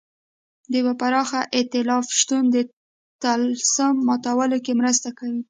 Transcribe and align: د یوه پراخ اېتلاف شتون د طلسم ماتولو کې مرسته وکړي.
د 0.71 0.73
یوه 0.81 0.93
پراخ 1.01 1.29
اېتلاف 1.57 2.05
شتون 2.19 2.43
د 2.51 2.57
طلسم 3.23 3.93
ماتولو 4.07 4.57
کې 4.65 4.73
مرسته 4.79 5.07
وکړي. 5.11 5.37